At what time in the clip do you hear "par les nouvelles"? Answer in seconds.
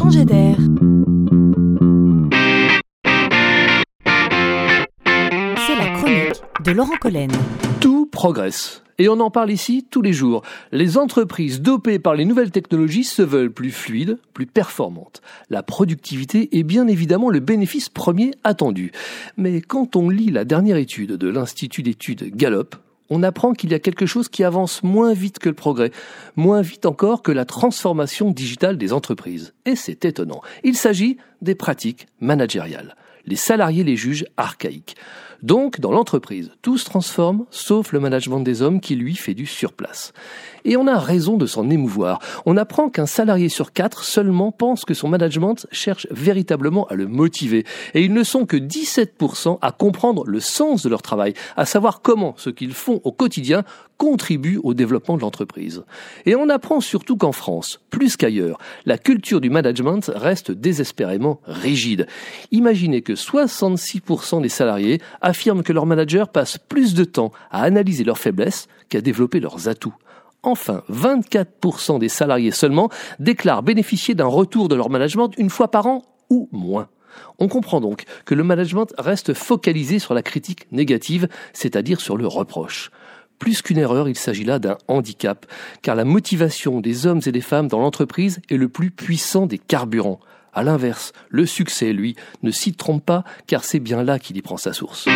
11.98-12.50